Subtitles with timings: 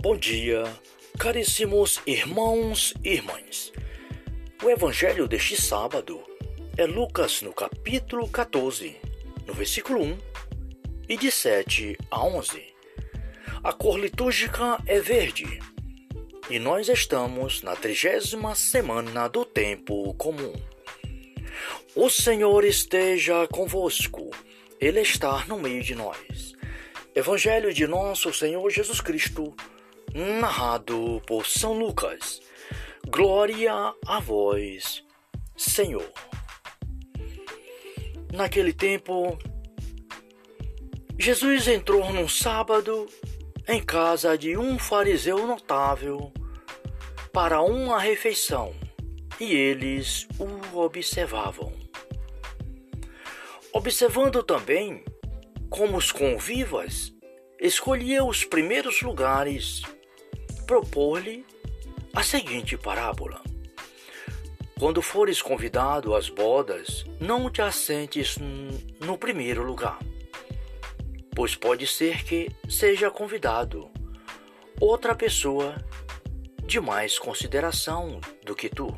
[0.00, 0.62] Bom dia,
[1.18, 3.72] caríssimos irmãos e irmãs.
[4.62, 6.22] O evangelho deste sábado
[6.76, 8.96] é Lucas no capítulo 14,
[9.44, 10.18] no versículo 1
[11.08, 12.62] e de 7 a 11.
[13.64, 15.58] A cor litúrgica é verde
[16.48, 20.52] e nós estamos na trigésima semana do tempo comum.
[21.96, 24.30] O Senhor esteja convosco,
[24.80, 26.54] Ele está no meio de nós.
[27.16, 29.56] Evangelho de nosso Senhor Jesus Cristo
[30.14, 32.40] narrado por São Lucas.
[33.08, 35.04] Glória a vós,
[35.56, 36.12] Senhor.
[38.32, 39.38] Naquele tempo,
[41.18, 43.06] Jesus entrou num sábado
[43.66, 46.32] em casa de um fariseu notável
[47.32, 48.74] para uma refeição
[49.40, 51.72] e eles o observavam.
[53.72, 55.04] Observando também
[55.70, 57.12] como os convivas
[57.60, 59.82] escolhia os primeiros lugares
[60.68, 61.46] propor-lhe
[62.14, 63.42] a seguinte parábola:
[64.78, 68.36] Quando fores convidado às bodas, não te assentes
[69.00, 69.98] no primeiro lugar,
[71.34, 73.90] pois pode ser que seja convidado
[74.78, 75.74] outra pessoa
[76.64, 78.94] de mais consideração do que tu.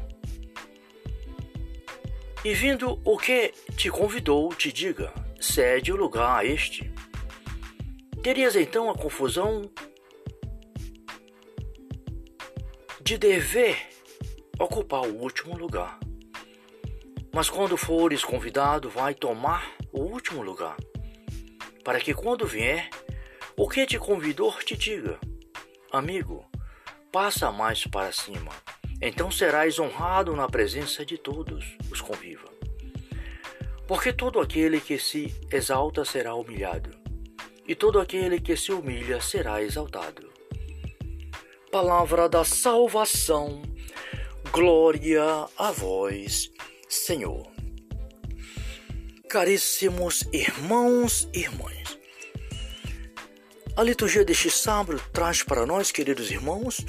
[2.44, 6.92] E vindo o que te convidou, te diga: cede o lugar a este.
[8.24, 9.70] Terias então a confusão
[13.02, 13.76] de dever
[14.58, 15.98] ocupar o último lugar.
[17.32, 20.76] Mas quando fores convidado, vai tomar o último lugar,
[21.82, 22.90] para que quando vier,
[23.56, 25.18] o que te convidou te diga:
[25.90, 26.44] Amigo,
[27.10, 28.52] passa mais para cima.
[29.00, 32.48] Então serás honrado na presença de todos os conviva.
[33.88, 36.90] Porque todo aquele que se exalta será humilhado,
[37.66, 40.29] e todo aquele que se humilha será exaltado
[41.70, 43.62] palavra da salvação.
[44.50, 45.22] Glória
[45.56, 46.50] a vós,
[46.88, 47.46] Senhor.
[49.28, 51.96] Caríssimos irmãos e irmãs,
[53.76, 56.84] a liturgia deste sábado traz para nós, queridos irmãos,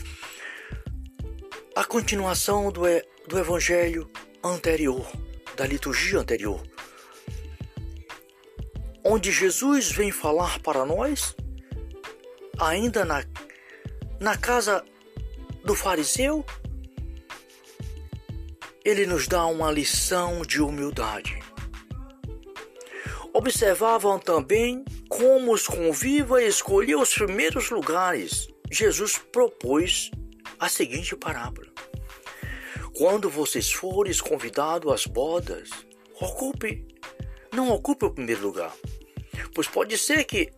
[1.75, 2.81] a continuação do,
[3.27, 4.09] do evangelho
[4.43, 5.05] anterior,
[5.55, 6.59] da liturgia anterior,
[9.05, 11.35] onde Jesus vem falar para nós,
[12.59, 13.23] ainda na
[14.21, 14.85] na casa
[15.65, 16.45] do fariseu,
[18.85, 21.39] ele nos dá uma lição de humildade.
[23.33, 28.47] Observavam também como os convivas escolhiam os primeiros lugares.
[28.69, 30.11] Jesus propôs
[30.59, 31.67] a seguinte parábola:
[32.95, 35.71] Quando vocês forem convidados às bodas,
[36.19, 36.87] ocupe,
[37.51, 38.75] não ocupe o primeiro lugar,
[39.55, 40.53] pois pode ser que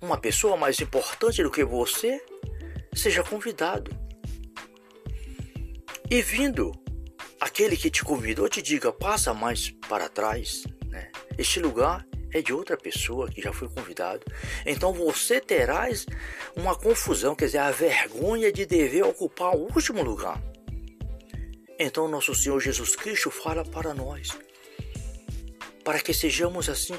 [0.00, 2.20] uma pessoa mais importante do que você
[2.94, 3.90] seja convidado.
[6.10, 6.72] E vindo
[7.40, 11.10] aquele que te convidou te diga, passa mais para trás, né?
[11.36, 14.24] Este lugar é de outra pessoa que já foi convidado.
[14.66, 16.04] Então você terás
[16.56, 20.42] uma confusão, quer dizer, a vergonha de dever ocupar o último lugar.
[21.78, 24.28] Então nosso Senhor Jesus Cristo fala para nós,
[25.84, 26.94] para que sejamos assim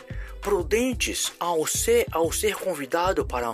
[0.45, 3.51] prudentes ao ser ao ser convidado para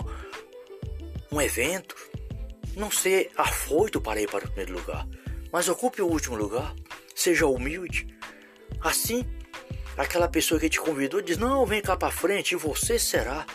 [1.32, 1.96] um evento,
[2.76, 5.08] não ser afoito para ir para o primeiro lugar,
[5.50, 6.76] mas ocupe o último lugar.
[7.14, 8.14] Seja humilde.
[8.82, 9.24] Assim,
[9.96, 13.46] aquela pessoa que te convidou diz: Não, vem cá para frente e você será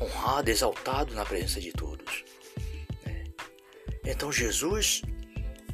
[0.00, 2.24] honrado, exaltado na presença de todos.
[3.04, 3.24] É.
[4.06, 5.02] Então, Jesus,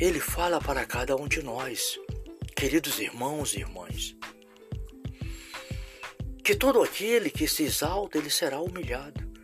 [0.00, 1.96] ele fala para cada um de nós,
[2.56, 4.16] queridos irmãos e irmãs,
[6.44, 9.34] que todo aquele que se exalta, ele será humilhado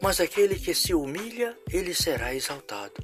[0.00, 2.94] mas aquele que se humilha, ele será exaltado.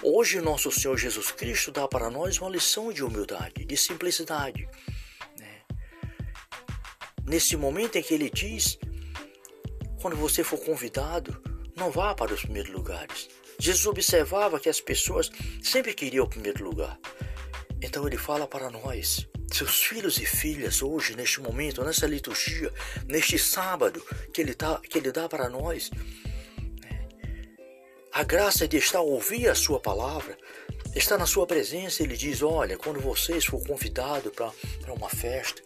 [0.00, 4.68] Hoje, nosso Senhor Jesus Cristo dá para nós uma lição de humildade, de simplicidade.
[5.38, 5.62] Né?
[7.24, 8.78] Nesse momento em que ele diz:
[10.00, 11.42] quando você for convidado,
[11.76, 13.28] não vá para os primeiros lugares.
[13.58, 15.30] Jesus observava que as pessoas
[15.62, 16.98] sempre queriam o primeiro lugar.
[17.82, 22.72] Então ele fala para nós seus filhos e filhas hoje, neste momento, nessa liturgia,
[23.06, 25.90] neste sábado que ele, tá, que ele dá para nós.
[25.90, 27.06] Né?
[28.12, 30.36] A graça de estar a ouvir a sua palavra,
[30.94, 35.62] estar na sua presença, ele diz: Olha, quando vocês for convidados para uma festa,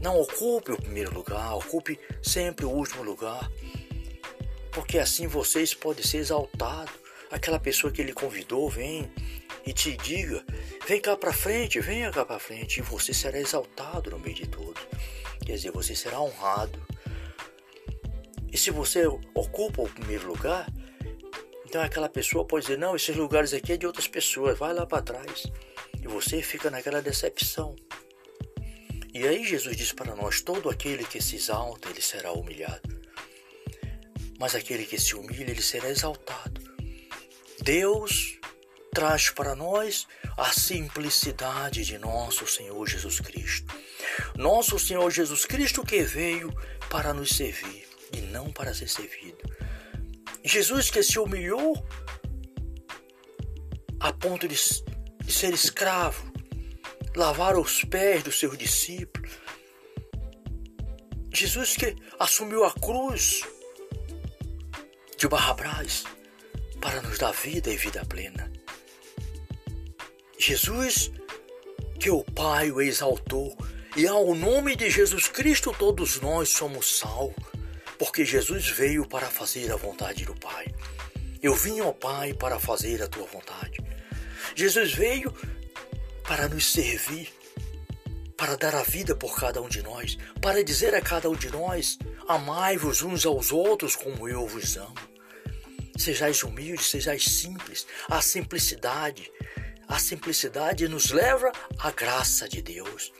[0.00, 3.50] não ocupe o primeiro lugar, ocupe sempre o último lugar,
[4.70, 6.94] porque assim vocês podem ser exaltados.
[7.30, 9.10] Aquela pessoa que ele convidou vem
[9.68, 10.42] e te diga:
[10.86, 14.46] vem cá para frente, venha cá para frente, e você será exaltado no meio de
[14.46, 14.82] todos.
[15.44, 16.82] Quer dizer, você será honrado.
[18.50, 20.66] E se você ocupa o primeiro lugar,
[21.66, 24.86] Então aquela pessoa pode dizer: não, esses lugares aqui é de outras pessoas, vai lá
[24.86, 25.44] para trás.
[26.02, 27.76] E você fica naquela decepção.
[29.12, 32.98] E aí Jesus diz para nós: todo aquele que se exalta, ele será humilhado.
[34.40, 36.58] Mas aquele que se humilha, ele será exaltado.
[37.60, 38.37] Deus
[38.92, 40.06] traz para nós
[40.36, 43.74] a simplicidade de nosso Senhor Jesus Cristo.
[44.36, 46.52] Nosso Senhor Jesus Cristo que veio
[46.88, 49.38] para nos servir e não para ser servido.
[50.44, 51.86] Jesus que se humilhou
[54.00, 56.32] a ponto de, ser escravo,
[57.14, 59.32] lavar os pés dos seus discípulos.
[61.32, 63.42] Jesus que assumiu a cruz
[65.18, 66.04] de Barrabás
[66.80, 68.50] para nos dar vida e vida plena.
[70.38, 71.10] Jesus
[71.98, 73.56] que o Pai o exaltou
[73.96, 77.44] e ao nome de Jesus Cristo todos nós somos salvos,
[77.98, 80.72] porque Jesus veio para fazer a vontade do Pai.
[81.42, 83.78] Eu vim ao Pai para fazer a tua vontade.
[84.54, 85.34] Jesus veio
[86.22, 87.28] para nos servir,
[88.36, 91.50] para dar a vida por cada um de nós, para dizer a cada um de
[91.50, 91.98] nós:
[92.28, 94.94] amai-vos uns aos outros como eu vos amo.
[95.96, 97.84] Sejais humildes, sejais simples.
[98.08, 99.32] A simplicidade,
[99.88, 103.12] a simplicidade nos leva à graça de Deus.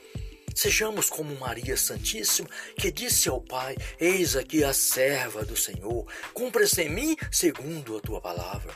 [0.55, 6.83] Sejamos como Maria Santíssima, que disse ao Pai: Eis aqui a serva do Senhor, cumpra-se
[6.83, 8.75] em mim segundo a tua palavra.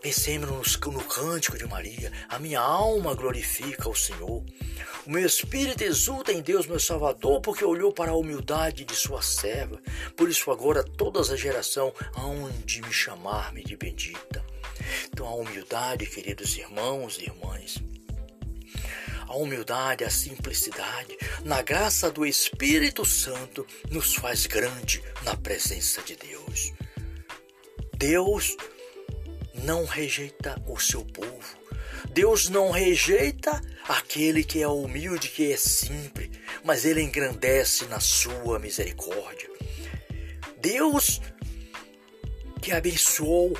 [0.00, 4.44] Pensemos no, cântico de Maria: A minha alma glorifica o Senhor.
[5.06, 9.20] O meu espírito exulta em Deus, meu Salvador, porque olhou para a humildade de sua
[9.20, 9.80] serva.
[10.16, 14.47] Por isso, agora, todas as gerações hão de me chamar-me de bendita.
[15.06, 17.82] Então, a humildade, queridos irmãos e irmãs,
[19.26, 26.16] a humildade, a simplicidade, na graça do Espírito Santo, nos faz grande na presença de
[26.16, 26.72] Deus.
[27.96, 28.56] Deus
[29.54, 31.58] não rejeita o seu povo.
[32.10, 36.30] Deus não rejeita aquele que é humilde, que é simples,
[36.64, 39.48] mas ele engrandece na sua misericórdia.
[40.60, 41.20] Deus
[42.62, 43.58] que abençoou,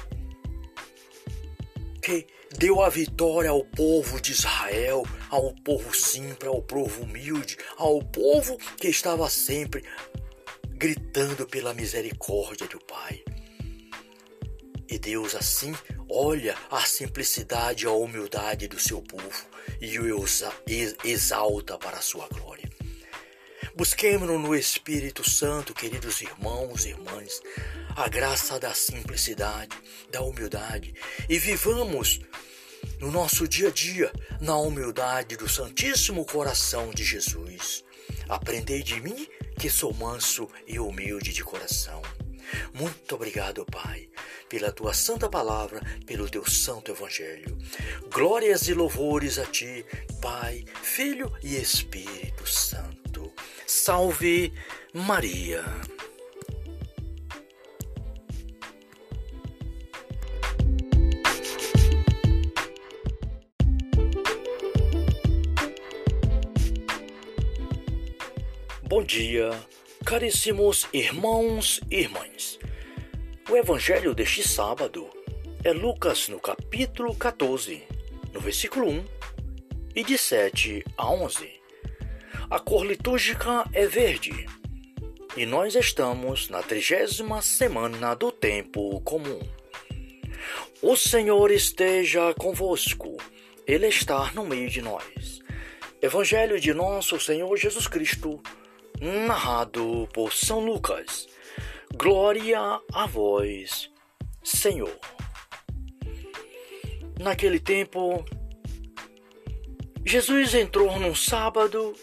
[2.57, 8.57] deu a vitória ao povo de Israel, ao povo simples, ao povo humilde, ao povo
[8.77, 9.85] que estava sempre
[10.69, 13.23] gritando pela misericórdia do Pai.
[14.91, 15.75] E Deus assim
[16.09, 19.47] olha a simplicidade e a humildade do seu povo
[19.81, 20.25] e o
[21.05, 22.68] exalta para a sua glória.
[23.79, 27.41] Busquemos no Espírito Santo, queridos irmãos e irmãs,
[27.95, 29.71] a graça da simplicidade,
[30.11, 30.93] da humildade
[31.29, 32.19] e vivamos
[32.99, 37.85] no nosso dia a dia na humildade do Santíssimo Coração de Jesus.
[38.29, 42.03] Aprendei de mim que sou manso e humilde de coração.
[42.75, 44.09] Muito obrigado, Pai,
[44.49, 47.57] pela tua santa palavra, pelo teu santo evangelho.
[48.13, 49.87] Glórias e louvores a ti,
[50.21, 53.08] Pai, Filho e Espírito Santo.
[53.89, 54.53] Salve
[54.93, 55.65] Maria.
[68.83, 69.59] Bom dia
[70.05, 72.59] Caríssimos irmãos e irmãs,
[73.49, 75.09] o evangelho deste sábado
[75.65, 77.83] é Lucas no capítulo 14,
[78.35, 79.05] no versículo 1
[79.97, 81.58] e de 7 a 11.
[82.51, 84.47] A cor litúrgica é verde
[85.37, 89.39] e nós estamos na trigésima semana do tempo comum.
[90.81, 93.19] O Senhor esteja convosco,
[93.67, 95.41] Ele está no meio de nós.
[96.01, 98.43] Evangelho de nosso Senhor Jesus Cristo
[98.99, 101.29] narrado por São Lucas.
[101.95, 103.91] Glória a vós,
[104.43, 104.99] Senhor.
[107.21, 108.25] Naquele tempo,
[110.03, 111.95] Jesus entrou num sábado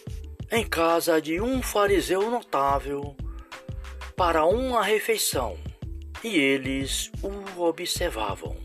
[0.52, 3.16] em casa de um fariseu notável
[4.16, 5.58] para uma refeição
[6.24, 8.56] e eles o observavam.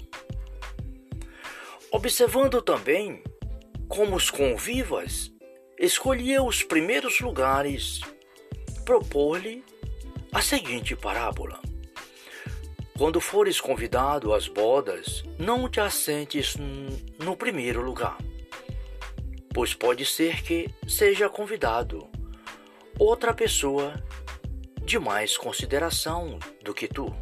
[1.90, 3.22] Observando também
[3.88, 5.32] como os convivas
[5.78, 8.00] escolhia os primeiros lugares
[8.84, 9.64] propor-lhe
[10.32, 11.60] a seguinte parábola:
[12.96, 16.56] Quando fores convidado às bodas, não te assentes
[17.18, 18.18] no primeiro lugar,
[19.60, 22.08] pois pode ser que seja convidado
[22.98, 24.02] outra pessoa
[24.86, 27.14] de mais consideração do que tu.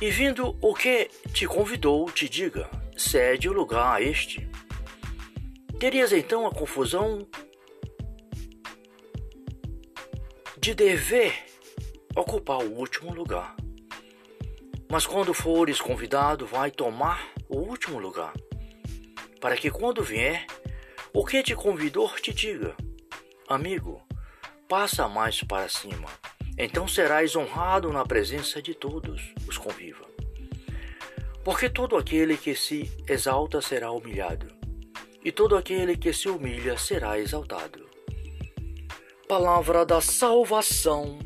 [0.00, 4.48] E vindo o que te convidou, te diga: cede o lugar a este.
[5.78, 7.28] Terias então a confusão
[10.56, 11.44] de dever
[12.16, 13.54] ocupar o último lugar.
[14.90, 18.32] Mas quando fores convidado, vai tomar o último lugar,
[19.40, 20.46] para que quando vier,
[21.12, 22.76] o que te convidou te diga:
[23.48, 24.00] Amigo,
[24.68, 26.08] passa mais para cima.
[26.56, 30.04] Então serás honrado na presença de todos os conviva.
[31.42, 34.46] Porque todo aquele que se exalta será humilhado,
[35.24, 37.88] e todo aquele que se humilha será exaltado.
[39.26, 41.18] Palavra da salvação,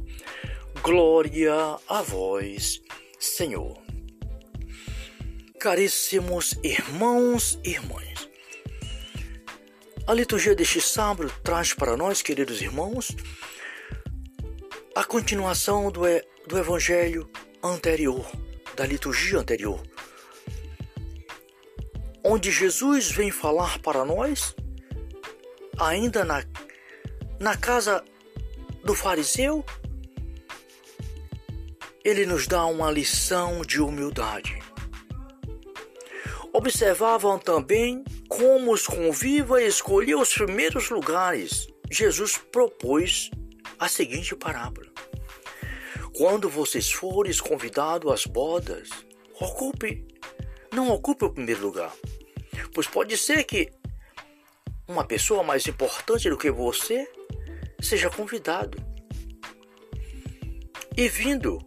[0.82, 1.54] glória
[1.88, 2.80] a vós,
[3.18, 3.83] Senhor.
[5.64, 8.28] Caríssimos irmãos e irmãs,
[10.06, 13.16] a liturgia deste sábado traz para nós, queridos irmãos,
[14.94, 16.02] a continuação do,
[16.46, 17.30] do evangelho
[17.62, 18.30] anterior,
[18.76, 19.82] da liturgia anterior,
[22.22, 24.54] onde Jesus vem falar para nós,
[25.80, 26.44] ainda na,
[27.40, 28.04] na casa
[28.84, 29.64] do fariseu,
[32.04, 34.62] ele nos dá uma lição de humildade.
[36.56, 41.66] Observavam também como os conviva escolheu os primeiros lugares.
[41.90, 43.28] Jesus propôs
[43.76, 44.86] a seguinte parábola:
[46.14, 48.88] Quando vocês forem convidados às bodas,
[49.40, 50.06] ocupe,
[50.72, 51.92] não ocupe o primeiro lugar,
[52.72, 53.72] pois pode ser que
[54.86, 57.04] uma pessoa mais importante do que você
[57.82, 58.78] seja convidado.
[60.96, 61.58] E vindo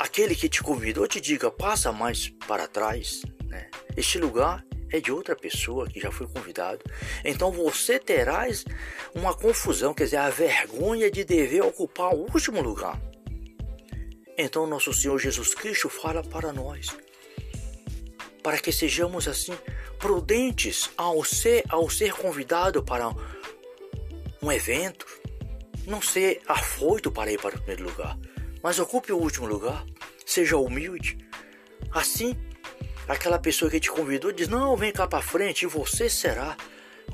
[0.00, 3.68] aquele que te convidou te diga passa mais para trás, né?
[3.96, 6.84] Este lugar é de outra pessoa que já foi convidado.
[7.24, 8.64] Então você terás
[9.14, 13.00] uma confusão, quer dizer, a vergonha de dever ocupar o último lugar.
[14.38, 16.88] Então nosso Senhor Jesus Cristo fala para nós,
[18.42, 19.56] para que sejamos assim
[19.98, 23.10] prudentes ao ser ao ser convidado para
[24.42, 25.06] um evento,
[25.86, 28.18] não ser afoito para ir para o primeiro lugar,
[28.62, 29.84] mas ocupe o último lugar,
[30.24, 31.16] seja humilde.
[31.90, 32.36] Assim,
[33.08, 36.56] aquela pessoa que te convidou diz: Não, vem cá para frente e você será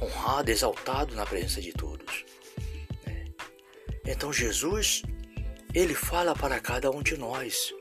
[0.01, 2.25] honrado, exaltado na presença de todos.
[3.07, 3.25] É.
[4.11, 5.03] Então, Jesus,
[5.75, 7.73] ele fala para cada um de nós,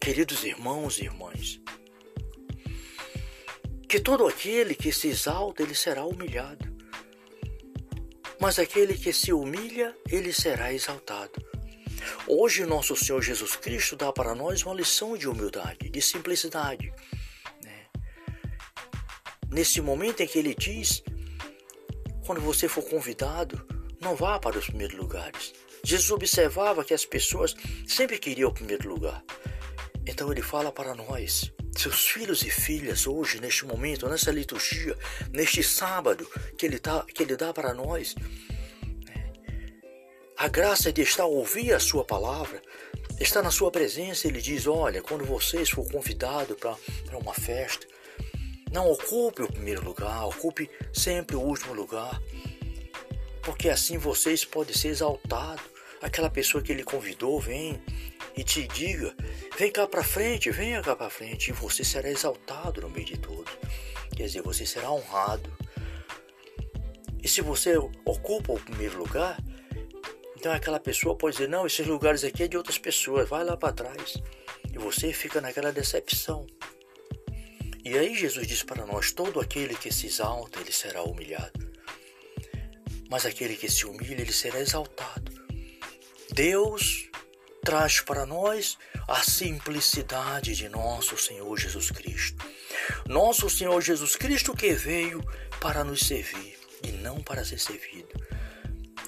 [0.00, 1.60] queridos irmãos e irmãs,
[3.88, 6.72] que todo aquele que se exalta, ele será humilhado.
[8.40, 11.40] Mas aquele que se humilha, ele será exaltado.
[12.26, 16.92] Hoje, nosso Senhor Jesus Cristo dá para nós uma lição de humildade, de simplicidade
[19.52, 21.02] nesse momento em que ele diz:
[22.26, 23.64] quando você for convidado,
[24.00, 25.52] não vá para os primeiros lugares.
[25.84, 27.54] Jesus observava que as pessoas
[27.86, 29.22] sempre queriam o primeiro lugar.
[30.06, 34.96] Então ele fala para nós, seus filhos e filhas, hoje, neste momento, nessa liturgia,
[35.30, 38.14] neste sábado que ele, tá, que ele dá para nós,
[40.36, 42.60] a graça de estar a ouvir a sua palavra,
[43.20, 47.86] estar na sua presença, ele diz: Olha, quando vocês for convidados para uma festa,
[48.72, 52.20] não ocupe o primeiro lugar, ocupe sempre o último lugar,
[53.42, 55.64] porque assim vocês podem ser exaltados.
[56.00, 57.80] Aquela pessoa que ele convidou vem
[58.36, 59.14] e te diga:
[59.58, 63.18] vem cá para frente, venha cá para frente, e você será exaltado no meio de
[63.18, 63.52] todos.
[64.16, 65.52] Quer dizer, você será honrado.
[67.22, 69.38] E se você ocupa o primeiro lugar,
[70.34, 73.56] então aquela pessoa pode dizer: não, esses lugares aqui é de outras pessoas, vai lá
[73.56, 74.16] para trás.
[74.72, 76.46] E você fica naquela decepção.
[77.84, 81.72] E aí Jesus diz para nós: todo aquele que se exalta, ele será humilhado.
[83.10, 85.32] Mas aquele que se humilha, ele será exaltado.
[86.32, 87.10] Deus
[87.64, 92.44] traz para nós a simplicidade de nosso Senhor Jesus Cristo.
[93.06, 95.22] Nosso Senhor Jesus Cristo que veio
[95.60, 98.08] para nos servir e não para ser servido.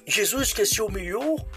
[0.06, 1.48] Jesus que se humilhou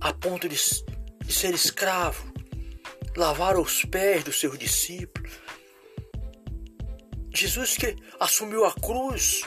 [0.00, 2.31] a ponto de, ser escravo,
[3.16, 5.32] lavar os pés dos seus discípulos.
[7.34, 9.42] Jesus que assumiu a cruz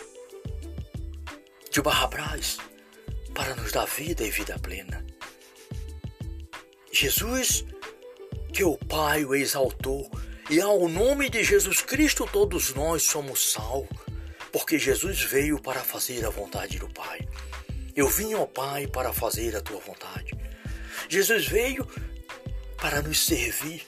[1.71, 2.57] de Barrabás
[3.33, 5.05] para nos dar vida e vida plena.
[6.91, 7.65] Jesus
[8.53, 10.09] que o Pai o exaltou
[10.49, 13.97] e ao nome de Jesus Cristo todos nós somos salvos,
[14.51, 17.27] porque Jesus veio para fazer a vontade do Pai.
[17.95, 20.31] Eu vim ao Pai para fazer a tua vontade.
[21.09, 21.85] Jesus veio
[22.77, 23.85] para nos servir,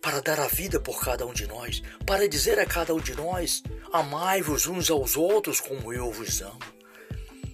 [0.00, 3.14] para dar a vida por cada um de nós, para dizer a cada um de
[3.14, 3.62] nós:
[3.92, 6.76] amai-vos uns aos outros como eu vos amo.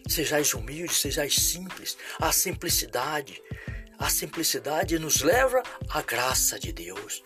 [0.08, 1.96] Sejais humildes, sejais simples.
[2.20, 3.42] A simplicidade,
[3.98, 7.22] a simplicidade nos leva à graça de Deus.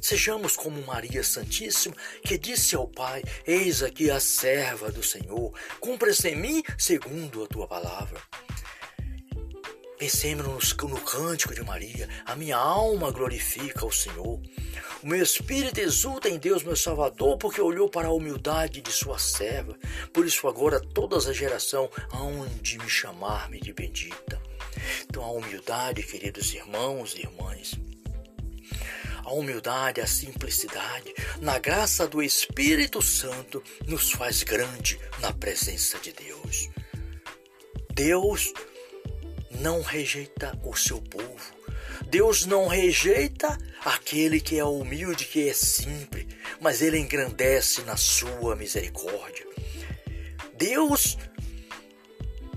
[0.00, 6.28] Sejamos como Maria Santíssima, que disse ao Pai: Eis aqui a serva do Senhor, cumpra-se
[6.28, 8.20] em mim segundo a tua palavra.
[9.98, 12.08] Pensemos no cântico de Maria.
[12.24, 14.40] A minha alma glorifica o Senhor.
[15.02, 19.18] O meu espírito exulta em Deus, meu Salvador, porque olhou para a humildade de sua
[19.18, 19.76] serva.
[20.12, 24.40] Por isso agora todas a geração hão de me chamar-me de bendita.
[25.02, 27.72] Então a humildade, queridos irmãos e irmãs,
[29.24, 36.12] a humildade, a simplicidade, na graça do Espírito Santo, nos faz grande na presença de
[36.12, 36.70] Deus.
[37.92, 38.52] Deus
[39.60, 41.58] não rejeita o seu povo.
[42.06, 46.26] Deus não rejeita aquele que é humilde, que é simples,
[46.60, 49.46] mas ele engrandece na sua misericórdia.
[50.56, 51.18] Deus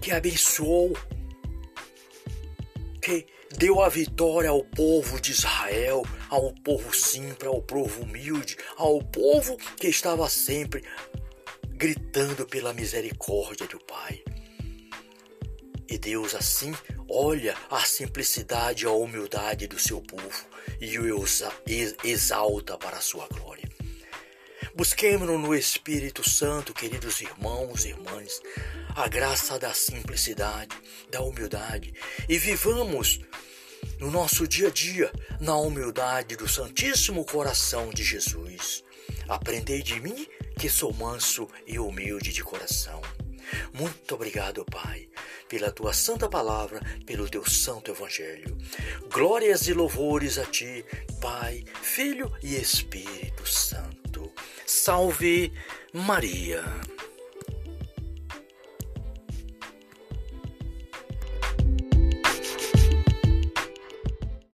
[0.01, 0.97] que abençoou,
[3.01, 3.27] que
[3.57, 9.57] deu a vitória ao povo de Israel, ao povo simples, ao povo humilde, ao povo
[9.77, 10.83] que estava sempre
[11.69, 14.23] gritando pela misericórdia do Pai.
[15.91, 16.73] E Deus assim
[17.09, 20.45] olha a simplicidade e a humildade do seu povo
[20.79, 21.25] e o
[22.01, 23.69] exalta para a sua glória.
[24.73, 28.41] Busquemos no Espírito Santo, queridos irmãos e irmãs,
[28.95, 30.73] a graça da simplicidade,
[31.11, 31.93] da humildade
[32.29, 33.19] e vivamos
[33.99, 38.81] no nosso dia a dia na humildade do Santíssimo Coração de Jesus.
[39.27, 40.25] Aprendei de mim
[40.57, 43.01] que sou manso e humilde de coração.
[43.73, 45.07] Muito obrigado, Pai,
[45.47, 48.57] pela tua santa palavra, pelo teu santo evangelho.
[49.11, 50.85] Glórias e louvores a ti,
[51.19, 54.31] Pai, Filho e Espírito Santo.
[54.65, 55.51] Salve
[55.93, 56.63] Maria.